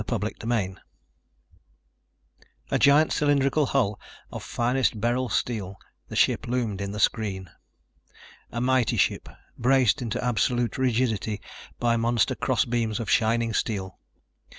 CHAPTER 0.09 0.49
EIGHT 0.51 0.79
A 2.71 2.79
giant 2.79 3.13
cylindrical 3.13 3.67
hull 3.67 3.99
of 4.31 4.41
finest 4.41 4.99
beryl 4.99 5.29
steel, 5.29 5.75
the 6.07 6.15
ship 6.15 6.47
loomed 6.47 6.81
in 6.81 6.91
the 6.91 6.99
screen. 6.99 7.51
A 8.51 8.59
mighty 8.59 8.97
ship, 8.97 9.29
braced 9.59 10.01
into 10.01 10.23
absolute 10.23 10.79
rigidity 10.79 11.39
by 11.79 11.97
monster 11.97 12.33
cross 12.33 12.65
beams 12.65 12.99
of 12.99 13.11
shining 13.11 13.53
steel. 13.53 13.99